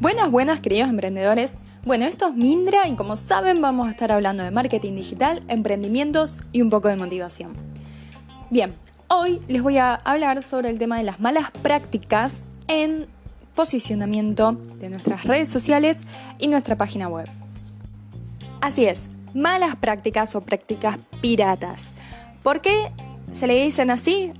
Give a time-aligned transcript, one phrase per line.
[0.00, 1.58] Buenas, buenas, queridos emprendedores.
[1.84, 6.40] Bueno, esto es Mindra y como saben vamos a estar hablando de marketing digital, emprendimientos
[6.52, 7.52] y un poco de motivación.
[8.50, 8.72] Bien,
[9.08, 13.06] hoy les voy a hablar sobre el tema de las malas prácticas en
[13.54, 16.02] posicionamiento de nuestras redes sociales
[16.38, 17.28] y nuestra página web.
[18.60, 21.92] Así es, malas prácticas o prácticas piratas.
[22.42, 22.90] ¿Por qué
[23.32, 24.32] se le dicen así?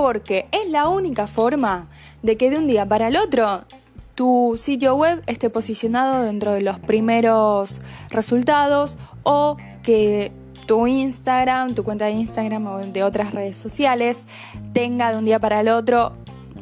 [0.00, 1.88] Porque es la única forma
[2.22, 3.64] de que de un día para el otro
[4.14, 10.32] tu sitio web esté posicionado dentro de los primeros resultados o que
[10.66, 14.24] tu Instagram, tu cuenta de Instagram o de otras redes sociales
[14.72, 16.14] tenga de un día para el otro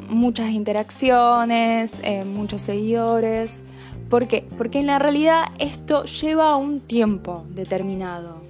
[0.08, 3.62] muchas interacciones, eh, muchos seguidores.
[4.10, 4.48] ¿Por qué?
[4.56, 8.48] Porque en la realidad esto lleva un tiempo determinado.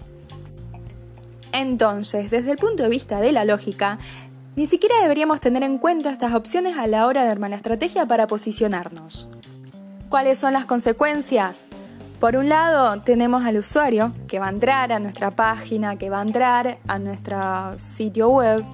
[1.53, 3.99] Entonces, desde el punto de vista de la lógica,
[4.59, 8.07] ni siquiera deberíamos tener en cuenta estas opciones a la hora de armar la estrategia
[8.07, 9.29] para posicionarnos.
[10.09, 11.69] ¿Cuáles son las consecuencias?
[12.19, 16.19] Por un lado, tenemos al usuario que va a entrar a nuestra página, que va
[16.19, 18.65] a entrar a nuestro sitio web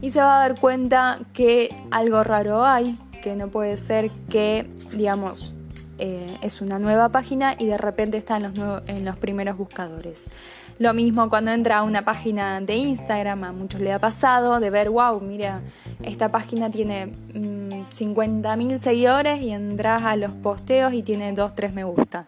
[0.00, 4.70] y se va a dar cuenta que algo raro hay, que no puede ser que,
[4.92, 5.54] digamos,
[5.98, 10.30] eh, es una nueva página y de repente está en los, en los primeros buscadores.
[10.78, 14.70] Lo mismo cuando entra a una página de Instagram, a muchos le ha pasado de
[14.70, 15.60] ver, wow, mira,
[16.02, 21.72] esta página tiene 50.000 mm, seguidores y entras a los posteos y tiene 2, 3
[21.74, 22.24] me gusta.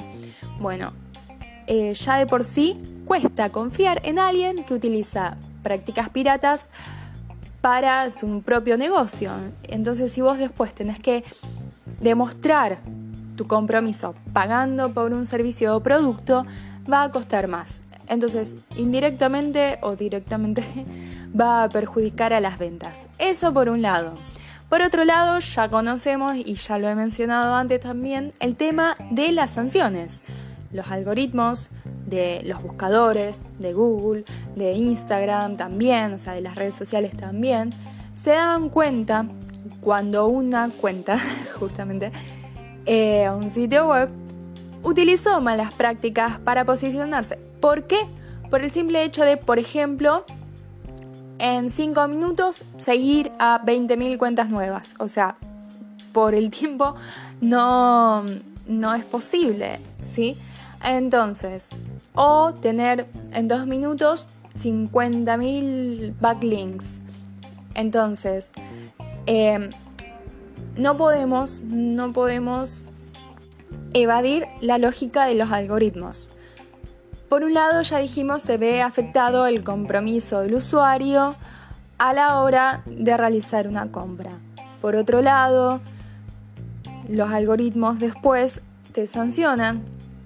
[0.60, 0.92] Bueno,
[1.66, 6.70] eh, ya de por sí cuesta confiar en alguien que utiliza prácticas piratas
[7.60, 9.32] para su propio negocio.
[9.64, 11.24] Entonces, si vos después tenés que
[12.00, 12.78] demostrar
[13.36, 16.46] tu compromiso pagando por un servicio o producto,
[16.90, 17.80] va a costar más.
[18.08, 20.62] Entonces, indirectamente o directamente
[21.38, 23.06] va a perjudicar a las ventas.
[23.18, 24.18] Eso por un lado.
[24.68, 29.30] Por otro lado, ya conocemos y ya lo he mencionado antes también, el tema de
[29.32, 30.22] las sanciones.
[30.72, 31.70] Los algoritmos
[32.06, 34.24] de los buscadores, de Google,
[34.56, 37.72] de Instagram también, o sea, de las redes sociales también,
[38.14, 39.26] se dan cuenta
[39.80, 41.18] cuando una cuenta,
[41.58, 42.10] justamente,
[42.86, 44.10] eh, un sitio web,
[44.82, 47.38] utilizó malas prácticas para posicionarse.
[47.60, 47.98] ¿Por qué?
[48.50, 50.24] Por el simple hecho de, por ejemplo,
[51.38, 54.94] en 5 minutos seguir a 20.000 cuentas nuevas.
[54.98, 55.36] O sea,
[56.12, 56.94] por el tiempo
[57.40, 58.24] no,
[58.66, 60.36] no es posible, ¿sí?
[60.82, 61.68] Entonces,
[62.14, 67.00] o tener en 2 minutos 50.000 backlinks.
[67.74, 68.50] Entonces,
[69.26, 69.70] em,
[70.76, 72.90] no podemos, no podemos
[73.92, 76.30] evadir la lógica de los algoritmos.
[77.28, 81.36] Por un lado, ya dijimos, se ve afectado el compromiso del usuario
[81.98, 84.32] a la hora de realizar una compra.
[84.80, 85.80] Por otro lado,
[87.08, 88.60] los algoritmos después
[88.92, 89.82] te sancionan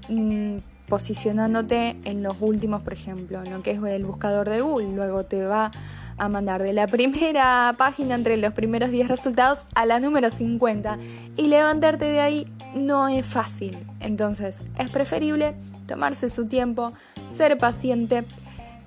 [0.08, 4.94] mm, posicionándote en los últimos, por ejemplo, en lo que es el buscador de Google.
[4.94, 5.70] Luego te va
[6.18, 10.98] a mandar de la primera página entre los primeros 10 resultados a la número 50
[11.36, 13.78] y levantarte de ahí no es fácil.
[14.00, 15.54] Entonces es preferible
[15.86, 16.92] tomarse su tiempo,
[17.28, 18.24] ser paciente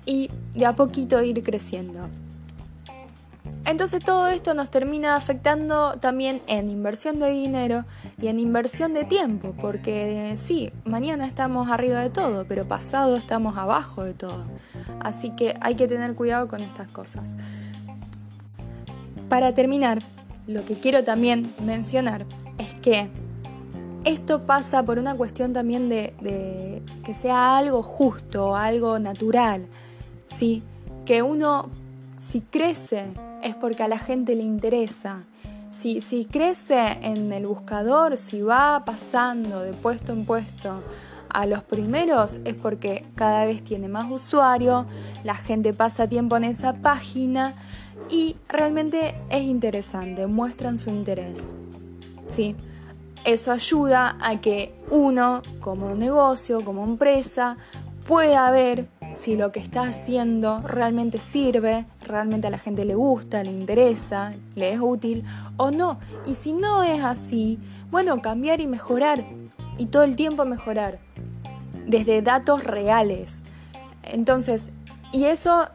[0.06, 2.08] y de a poquito ir creciendo.
[3.72, 7.86] Entonces todo esto nos termina afectando también en inversión de dinero
[8.20, 13.56] y en inversión de tiempo, porque sí, mañana estamos arriba de todo, pero pasado estamos
[13.56, 14.44] abajo de todo.
[15.00, 17.34] Así que hay que tener cuidado con estas cosas.
[19.30, 20.00] Para terminar,
[20.46, 22.26] lo que quiero también mencionar
[22.58, 23.08] es que
[24.04, 29.66] esto pasa por una cuestión también de, que sea algo justo, algo natural,
[30.26, 30.62] ¿sí?
[31.06, 31.70] Que uno,
[32.20, 35.24] si crece, es porque a la gente le interesa.
[35.70, 40.82] Si, si crece en el buscador, si va pasando de puesto en puesto
[41.32, 44.86] a los primeros, es porque cada vez tiene más usuario,
[45.24, 47.54] la gente pasa tiempo en esa página
[48.10, 51.54] y realmente es interesante, muestran su interés.
[52.28, 52.54] ¿sí?
[53.24, 57.56] Eso ayuda a que uno, como negocio, como empresa,
[58.06, 63.44] pueda ver si lo que está haciendo realmente sirve, realmente a la gente le gusta,
[63.44, 65.24] le interesa, le es útil
[65.56, 65.98] o no.
[66.26, 67.58] Y si no es así,
[67.90, 69.24] bueno, cambiar y mejorar.
[69.78, 70.98] Y todo el tiempo mejorar.
[71.86, 73.42] Desde datos reales.
[74.02, 74.70] Entonces,
[75.12, 75.68] y eso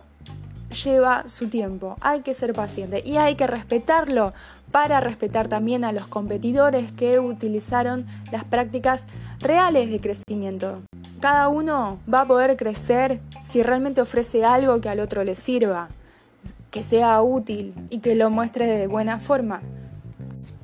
[0.84, 1.98] lleva su tiempo.
[2.02, 4.34] Hay que ser paciente y hay que respetarlo
[4.72, 9.06] para respetar también a los competidores que utilizaron las prácticas
[9.40, 10.82] reales de crecimiento.
[11.20, 15.90] Cada uno va a poder crecer si realmente ofrece algo que al otro le sirva,
[16.70, 19.62] que sea útil y que lo muestre de buena forma.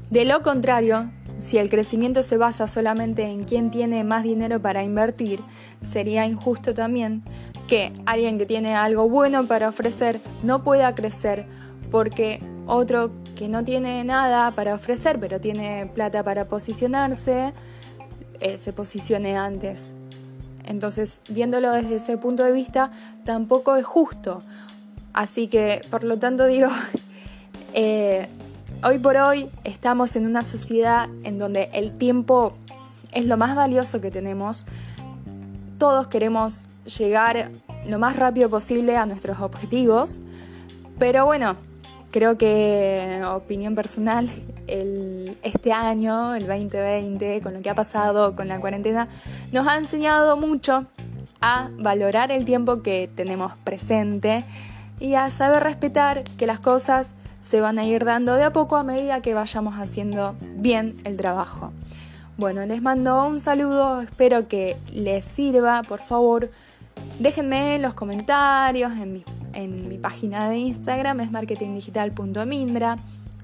[0.09, 4.83] De lo contrario, si el crecimiento se basa solamente en quién tiene más dinero para
[4.83, 5.41] invertir,
[5.81, 7.23] sería injusto también
[7.67, 11.45] que alguien que tiene algo bueno para ofrecer no pueda crecer
[11.91, 17.53] porque otro que no tiene nada para ofrecer pero tiene plata para posicionarse,
[18.39, 19.95] eh, se posicione antes.
[20.65, 22.91] Entonces, viéndolo desde ese punto de vista,
[23.25, 24.41] tampoco es justo.
[25.13, 26.69] Así que, por lo tanto, digo,
[27.73, 28.29] eh,
[28.83, 32.53] hoy por hoy estamos en una sociedad en donde el tiempo
[33.13, 34.65] es lo más valioso que tenemos.
[35.77, 36.65] Todos queremos
[36.97, 37.51] llegar
[37.85, 40.19] lo más rápido posible a nuestros objetivos,
[40.99, 41.55] pero bueno,
[42.11, 44.29] creo que, opinión personal,
[44.67, 49.07] este año, el 2020, con lo que ha pasado con la cuarentena,
[49.51, 50.85] nos ha enseñado mucho
[51.41, 54.43] a valorar el tiempo que tenemos presente
[54.99, 58.77] y a saber respetar que las cosas se van a ir dando de a poco
[58.77, 61.71] a medida que vayamos haciendo bien el trabajo.
[62.37, 66.49] Bueno, les mando un saludo, espero que les sirva, por favor,
[67.19, 69.23] déjenme los comentarios en mi,
[69.53, 72.97] en mi página de Instagram, es marketingdigital.mindra,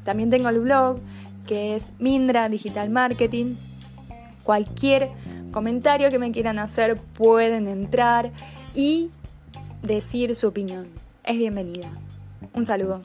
[0.03, 0.99] también tengo el blog
[1.45, 3.55] que es Mindra Digital Marketing,
[4.43, 5.09] cualquier
[5.51, 8.31] comentario que me quieran hacer pueden entrar
[8.73, 9.09] y
[9.83, 10.87] decir su opinión
[11.23, 11.89] es bienvenida.
[12.53, 13.03] Un saludo.